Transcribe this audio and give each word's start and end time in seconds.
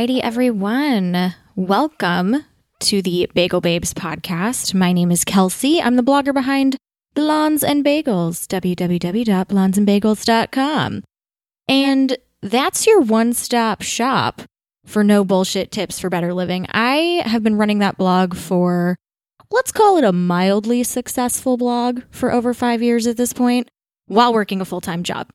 righty, 0.00 0.22
everyone. 0.22 1.34
Welcome 1.56 2.46
to 2.78 3.02
the 3.02 3.30
Bagel 3.34 3.60
Babes 3.60 3.92
podcast. 3.92 4.72
My 4.72 4.94
name 4.94 5.10
is 5.10 5.26
Kelsey. 5.26 5.78
I'm 5.78 5.96
the 5.96 6.02
blogger 6.02 6.32
behind 6.32 6.78
Blondes 7.12 7.62
and 7.62 7.84
Bagels, 7.84 8.46
www.blondesandbagels.com. 8.46 11.02
And 11.68 12.16
that's 12.40 12.86
your 12.86 13.02
one 13.02 13.34
stop 13.34 13.82
shop 13.82 14.40
for 14.86 15.04
no 15.04 15.22
bullshit 15.22 15.70
tips 15.70 16.00
for 16.00 16.08
better 16.08 16.32
living. 16.32 16.66
I 16.70 17.22
have 17.26 17.42
been 17.42 17.58
running 17.58 17.80
that 17.80 17.98
blog 17.98 18.34
for, 18.34 18.96
let's 19.50 19.70
call 19.70 19.98
it 19.98 20.04
a 20.04 20.12
mildly 20.12 20.82
successful 20.82 21.58
blog 21.58 22.00
for 22.10 22.32
over 22.32 22.54
five 22.54 22.80
years 22.80 23.06
at 23.06 23.18
this 23.18 23.34
point 23.34 23.68
while 24.06 24.32
working 24.32 24.62
a 24.62 24.64
full 24.64 24.80
time 24.80 25.02
job. 25.02 25.28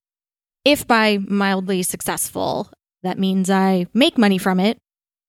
If 0.63 0.87
by 0.87 1.19
mildly 1.19 1.83
successful, 1.83 2.71
that 3.05 3.19
means 3.19 3.49
I 3.49 3.87
make 3.93 4.17
money 4.17 4.37
from 4.37 4.59
it, 4.59 4.77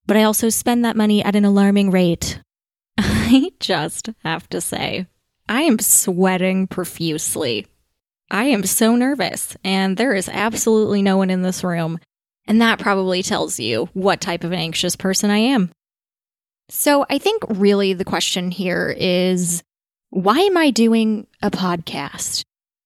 but 0.06 0.16
I 0.16 0.22
also 0.22 0.48
spend 0.48 0.84
that 0.84 0.96
money 0.96 1.22
at 1.22 1.36
an 1.36 1.44
alarming 1.44 1.90
rate. 1.90 2.40
I 2.98 3.52
just 3.60 4.10
have 4.24 4.48
to 4.50 4.60
say, 4.60 5.06
I 5.48 5.62
am 5.62 5.78
sweating 5.78 6.66
profusely. 6.66 7.66
I 8.30 8.44
am 8.46 8.64
so 8.64 8.96
nervous, 8.96 9.56
and 9.62 9.96
there 9.96 10.14
is 10.14 10.28
absolutely 10.28 11.02
no 11.02 11.16
one 11.16 11.30
in 11.30 11.42
this 11.42 11.62
room. 11.62 11.98
And 12.48 12.60
that 12.60 12.78
probably 12.78 13.22
tells 13.22 13.58
you 13.60 13.88
what 13.92 14.20
type 14.20 14.44
of 14.44 14.52
an 14.52 14.58
anxious 14.58 14.96
person 14.96 15.30
I 15.30 15.38
am. 15.38 15.70
So 16.68 17.06
I 17.08 17.18
think 17.18 17.44
really 17.48 17.92
the 17.92 18.04
question 18.04 18.50
here 18.50 18.94
is 18.96 19.62
why 20.10 20.38
am 20.38 20.56
I 20.56 20.70
doing 20.70 21.26
a 21.42 21.50
podcast? 21.50 22.42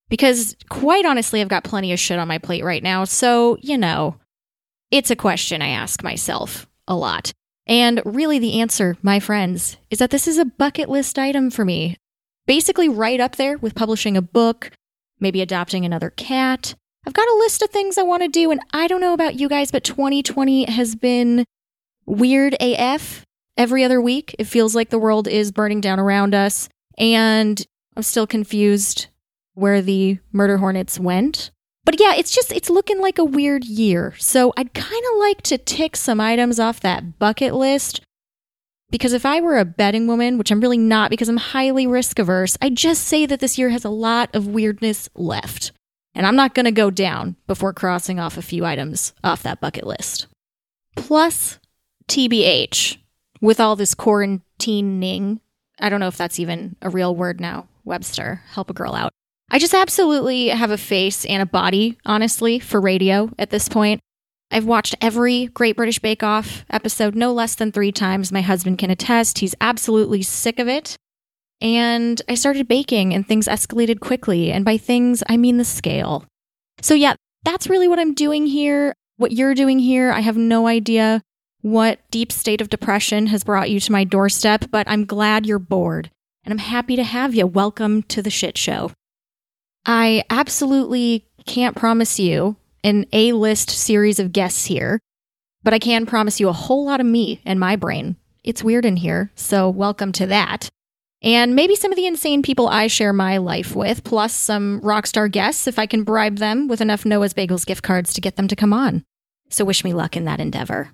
Because 0.08 0.56
quite 0.68 1.06
honestly, 1.06 1.40
I've 1.40 1.48
got 1.48 1.64
plenty 1.64 1.92
of 1.92 1.98
shit 1.98 2.18
on 2.18 2.28
my 2.28 2.38
plate 2.38 2.64
right 2.64 2.82
now. 2.82 3.04
So, 3.04 3.56
you 3.60 3.78
know, 3.78 4.16
it's 4.90 5.10
a 5.10 5.16
question 5.16 5.62
I 5.62 5.68
ask 5.68 6.02
myself 6.02 6.66
a 6.88 6.96
lot. 6.96 7.32
And 7.66 8.02
really, 8.04 8.38
the 8.38 8.60
answer, 8.60 8.96
my 9.02 9.20
friends, 9.20 9.76
is 9.90 9.98
that 9.98 10.10
this 10.10 10.26
is 10.26 10.38
a 10.38 10.44
bucket 10.44 10.88
list 10.88 11.18
item 11.18 11.50
for 11.50 11.64
me. 11.64 11.96
Basically, 12.46 12.88
right 12.88 13.20
up 13.20 13.36
there 13.36 13.58
with 13.58 13.76
publishing 13.76 14.16
a 14.16 14.22
book, 14.22 14.72
maybe 15.20 15.40
adopting 15.40 15.84
another 15.84 16.10
cat. 16.10 16.74
I've 17.06 17.14
got 17.14 17.28
a 17.28 17.38
list 17.38 17.62
of 17.62 17.70
things 17.70 17.96
I 17.96 18.02
want 18.02 18.22
to 18.22 18.28
do, 18.28 18.50
and 18.50 18.60
I 18.72 18.88
don't 18.88 19.00
know 19.00 19.14
about 19.14 19.38
you 19.38 19.48
guys, 19.48 19.70
but 19.70 19.84
2020 19.84 20.64
has 20.64 20.96
been 20.96 21.44
weird 22.06 22.56
AF. 22.60 23.24
Every 23.56 23.84
other 23.84 24.00
week, 24.00 24.34
it 24.38 24.44
feels 24.44 24.74
like 24.74 24.90
the 24.90 24.98
world 24.98 25.28
is 25.28 25.52
burning 25.52 25.80
down 25.80 26.00
around 26.00 26.34
us, 26.34 26.68
and 26.98 27.64
I'm 27.96 28.02
still 28.02 28.26
confused 28.26 29.06
where 29.54 29.80
the 29.80 30.18
murder 30.32 30.58
hornets 30.58 30.98
went. 30.98 31.50
But 31.90 31.98
yeah, 31.98 32.14
it's 32.14 32.30
just, 32.30 32.52
it's 32.52 32.70
looking 32.70 33.00
like 33.00 33.18
a 33.18 33.24
weird 33.24 33.64
year. 33.64 34.14
So 34.16 34.52
I'd 34.56 34.74
kind 34.74 35.04
of 35.12 35.18
like 35.18 35.42
to 35.42 35.58
tick 35.58 35.96
some 35.96 36.20
items 36.20 36.60
off 36.60 36.78
that 36.78 37.18
bucket 37.18 37.52
list. 37.52 38.00
Because 38.90 39.12
if 39.12 39.26
I 39.26 39.40
were 39.40 39.58
a 39.58 39.64
betting 39.64 40.06
woman, 40.06 40.38
which 40.38 40.52
I'm 40.52 40.60
really 40.60 40.78
not 40.78 41.10
because 41.10 41.28
I'm 41.28 41.36
highly 41.36 41.88
risk 41.88 42.20
averse, 42.20 42.56
I'd 42.62 42.76
just 42.76 43.02
say 43.02 43.26
that 43.26 43.40
this 43.40 43.58
year 43.58 43.70
has 43.70 43.84
a 43.84 43.90
lot 43.90 44.32
of 44.36 44.46
weirdness 44.46 45.08
left. 45.16 45.72
And 46.14 46.28
I'm 46.28 46.36
not 46.36 46.54
going 46.54 46.66
to 46.66 46.70
go 46.70 46.92
down 46.92 47.34
before 47.48 47.72
crossing 47.72 48.20
off 48.20 48.36
a 48.36 48.42
few 48.42 48.64
items 48.64 49.12
off 49.24 49.42
that 49.42 49.60
bucket 49.60 49.84
list. 49.84 50.28
Plus, 50.94 51.58
TBH, 52.06 52.98
with 53.40 53.58
all 53.58 53.74
this 53.74 53.96
quarantining, 53.96 55.40
I 55.80 55.88
don't 55.88 55.98
know 55.98 56.06
if 56.06 56.16
that's 56.16 56.38
even 56.38 56.76
a 56.82 56.88
real 56.88 57.16
word 57.16 57.40
now. 57.40 57.66
Webster, 57.84 58.42
help 58.52 58.70
a 58.70 58.74
girl 58.74 58.94
out. 58.94 59.10
I 59.52 59.58
just 59.58 59.74
absolutely 59.74 60.48
have 60.48 60.70
a 60.70 60.78
face 60.78 61.24
and 61.24 61.42
a 61.42 61.46
body, 61.46 61.98
honestly, 62.06 62.60
for 62.60 62.80
radio 62.80 63.30
at 63.36 63.50
this 63.50 63.68
point. 63.68 64.00
I've 64.52 64.64
watched 64.64 64.94
every 65.00 65.46
Great 65.46 65.74
British 65.74 65.98
Bake 65.98 66.22
Off 66.22 66.64
episode 66.70 67.16
no 67.16 67.32
less 67.32 67.56
than 67.56 67.72
three 67.72 67.90
times. 67.90 68.30
My 68.30 68.42
husband 68.42 68.78
can 68.78 68.90
attest. 68.90 69.38
He's 69.38 69.56
absolutely 69.60 70.22
sick 70.22 70.60
of 70.60 70.68
it. 70.68 70.96
And 71.60 72.22
I 72.28 72.34
started 72.34 72.68
baking 72.68 73.12
and 73.12 73.26
things 73.26 73.48
escalated 73.48 73.98
quickly. 73.98 74.52
And 74.52 74.64
by 74.64 74.76
things, 74.76 75.24
I 75.28 75.36
mean 75.36 75.56
the 75.56 75.64
scale. 75.64 76.24
So, 76.80 76.94
yeah, 76.94 77.14
that's 77.44 77.68
really 77.68 77.88
what 77.88 77.98
I'm 77.98 78.14
doing 78.14 78.46
here. 78.46 78.94
What 79.16 79.32
you're 79.32 79.54
doing 79.54 79.80
here, 79.80 80.12
I 80.12 80.20
have 80.20 80.36
no 80.36 80.68
idea 80.68 81.22
what 81.60 81.98
deep 82.10 82.30
state 82.30 82.60
of 82.60 82.70
depression 82.70 83.26
has 83.26 83.44
brought 83.44 83.70
you 83.70 83.80
to 83.80 83.92
my 83.92 84.04
doorstep, 84.04 84.66
but 84.70 84.88
I'm 84.88 85.04
glad 85.04 85.44
you're 85.44 85.58
bored. 85.58 86.08
And 86.44 86.52
I'm 86.52 86.58
happy 86.58 86.94
to 86.96 87.04
have 87.04 87.34
you. 87.34 87.46
Welcome 87.46 88.04
to 88.04 88.22
the 88.22 88.30
shit 88.30 88.56
show. 88.56 88.92
I 89.86 90.24
absolutely 90.30 91.26
can't 91.46 91.76
promise 91.76 92.18
you 92.18 92.56
an 92.84 93.06
A 93.12 93.32
list 93.32 93.70
series 93.70 94.18
of 94.18 94.32
guests 94.32 94.66
here, 94.66 95.00
but 95.62 95.74
I 95.74 95.78
can 95.78 96.06
promise 96.06 96.40
you 96.40 96.48
a 96.48 96.54
whole 96.54 96.84
lot 96.86 97.00
of 97.00 97.06
me 97.06 97.40
and 97.44 97.58
my 97.58 97.76
brain. 97.76 98.16
It's 98.44 98.64
weird 98.64 98.84
in 98.84 98.96
here, 98.96 99.30
so 99.34 99.68
welcome 99.68 100.12
to 100.12 100.26
that. 100.26 100.68
And 101.22 101.54
maybe 101.54 101.76
some 101.76 101.92
of 101.92 101.96
the 101.96 102.06
insane 102.06 102.42
people 102.42 102.68
I 102.68 102.86
share 102.86 103.12
my 103.12 103.36
life 103.36 103.76
with, 103.76 104.04
plus 104.04 104.34
some 104.34 104.80
rock 104.80 105.06
star 105.06 105.28
guests 105.28 105.66
if 105.66 105.78
I 105.78 105.86
can 105.86 106.04
bribe 106.04 106.36
them 106.36 106.66
with 106.66 106.80
enough 106.80 107.04
Noah's 107.04 107.34
Bagels 107.34 107.66
gift 107.66 107.82
cards 107.82 108.14
to 108.14 108.22
get 108.22 108.36
them 108.36 108.48
to 108.48 108.56
come 108.56 108.72
on. 108.72 109.04
So 109.50 109.64
wish 109.64 109.84
me 109.84 109.92
luck 109.92 110.16
in 110.16 110.24
that 110.24 110.40
endeavor. 110.40 110.92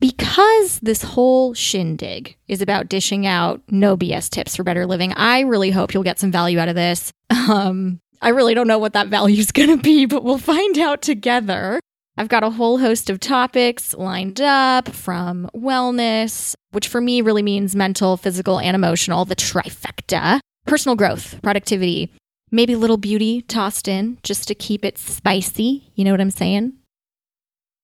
Because 0.00 0.78
this 0.80 1.02
whole 1.02 1.54
shindig 1.54 2.36
is 2.46 2.62
about 2.62 2.88
dishing 2.88 3.26
out 3.26 3.62
no 3.68 3.96
BS 3.96 4.30
tips 4.30 4.54
for 4.54 4.62
better 4.62 4.86
living, 4.86 5.12
I 5.14 5.40
really 5.40 5.70
hope 5.70 5.92
you'll 5.92 6.04
get 6.04 6.20
some 6.20 6.30
value 6.30 6.58
out 6.58 6.68
of 6.68 6.74
this. 6.74 7.12
Um, 7.48 8.00
I 8.20 8.30
really 8.30 8.52
don't 8.52 8.66
know 8.66 8.78
what 8.78 8.92
that 8.92 9.08
value 9.08 9.38
is 9.38 9.52
going 9.52 9.70
to 9.70 9.82
be, 9.82 10.04
but 10.04 10.22
we'll 10.22 10.36
find 10.38 10.76
out 10.78 11.00
together. 11.00 11.80
I've 12.18 12.28
got 12.28 12.42
a 12.42 12.50
whole 12.50 12.78
host 12.78 13.10
of 13.10 13.20
topics 13.20 13.94
lined 13.94 14.40
up 14.40 14.88
from 14.88 15.48
wellness, 15.54 16.54
which 16.72 16.88
for 16.88 17.00
me 17.00 17.22
really 17.22 17.42
means 17.42 17.76
mental, 17.76 18.16
physical, 18.16 18.58
and 18.58 18.74
emotional, 18.74 19.24
the 19.24 19.36
trifecta, 19.36 20.40
personal 20.66 20.96
growth, 20.96 21.40
productivity, 21.42 22.12
maybe 22.50 22.72
a 22.72 22.78
little 22.78 22.96
beauty 22.96 23.42
tossed 23.42 23.88
in 23.88 24.18
just 24.22 24.48
to 24.48 24.54
keep 24.54 24.84
it 24.84 24.98
spicy. 24.98 25.90
You 25.94 26.04
know 26.04 26.10
what 26.10 26.20
I'm 26.20 26.30
saying? 26.30 26.72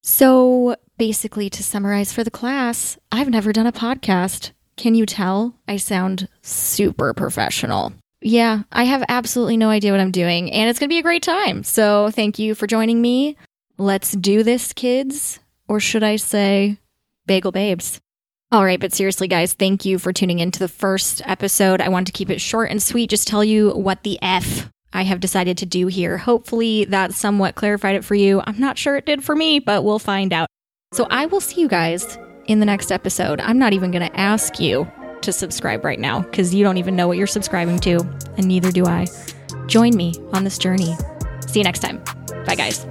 So, 0.07 0.77
basically, 0.99 1.49
to 1.49 1.63
summarize 1.63 2.13
for 2.13 2.23
the 2.23 2.31
class, 2.31 2.99
I've 3.11 3.31
never 3.31 3.55
done 3.55 3.67
a 3.67 3.73
podcast. 3.73 4.51
Can 4.77 4.95
you 4.95 5.07
tell? 5.07 5.59
I 5.67 5.79
sound 5.79 6.29
super 6.43 7.15
professional. 7.15 7.95
Yeah, 8.21 8.65
I 8.71 8.85
have 8.85 9.03
absolutely 9.09 9.57
no 9.57 9.71
idea 9.71 9.93
what 9.93 10.03
I'm 10.03 10.11
doing, 10.11 10.53
and 10.53 10.69
it's 10.69 10.79
going 10.79 10.91
to 10.91 10.93
be 10.93 10.99
a 10.99 11.03
great 11.03 11.23
time. 11.23 11.63
So, 11.63 12.11
thank 12.11 12.39
you 12.39 12.55
for 12.55 12.67
joining 12.67 13.01
me. 13.01 13.39
Let's 13.79 14.13
do 14.13 14.43
this, 14.43 14.75
kids. 14.75 15.41
Or 15.69 15.81
should 15.81 16.03
I 16.03 16.17
say, 16.17 16.77
bagel 17.25 17.51
babes? 17.51 17.99
All 18.53 18.63
right, 18.63 18.79
but 18.79 18.93
seriously, 18.93 19.27
guys, 19.27 19.55
thank 19.55 19.87
you 19.87 19.99
for 19.99 20.13
tuning 20.13 20.39
in 20.39 20.51
to 20.51 20.59
the 20.59 20.69
first 20.69 21.23
episode. 21.25 21.81
I 21.81 21.89
want 21.89 22.09
to 22.09 22.13
keep 22.13 22.29
it 22.29 22.43
short 22.43 22.71
and 22.71 22.83
sweet, 22.83 23.09
just 23.09 23.27
tell 23.27 23.43
you 23.43 23.71
what 23.71 24.03
the 24.03 24.19
F 24.21 24.71
I 24.95 25.03
have 25.03 25.21
decided 25.21 25.59
to 25.59 25.67
do 25.67 25.89
here. 25.89 26.17
Hopefully, 26.17 26.87
that 26.87 27.13
somewhat 27.13 27.57
clarified 27.57 27.97
it 27.97 28.05
for 28.05 28.15
you. 28.15 28.41
I'm 28.47 28.59
not 28.59 28.79
sure 28.79 28.97
it 28.97 29.05
did 29.05 29.23
for 29.23 29.37
me, 29.37 29.59
but 29.59 29.85
we'll 29.85 29.99
find 29.99 30.33
out. 30.33 30.49
So, 30.93 31.07
I 31.11 31.27
will 31.27 31.41
see 31.41 31.61
you 31.61 31.69
guys 31.69 32.17
in 32.47 32.61
the 32.61 32.67
next 32.67 32.93
episode. 32.93 33.41
I'm 33.41 33.59
not 33.59 33.73
even 33.73 33.91
going 33.91 34.09
to 34.09 34.21
ask 34.21 34.61
you 34.61 34.91
to 35.23 35.33
subscribe 35.33 35.85
right 35.85 35.99
now 35.99 36.21
because 36.21 36.55
you 36.55 36.63
don't 36.63 36.77
even 36.77 36.95
know 36.95 37.09
what 37.09 37.19
you're 37.19 37.27
subscribing 37.27 37.79
to, 37.81 38.01
and 38.37 38.47
neither 38.47 38.71
do 38.71 38.87
I. 38.87 39.07
Join 39.67 39.97
me 39.97 40.15
on 40.33 40.45
this 40.45 40.59
journey. 40.59 40.95
See 41.49 41.61
you 41.61 41.65
next 41.65 41.81
time. 41.81 42.03
Bye, 42.47 42.55
guys. 42.55 42.85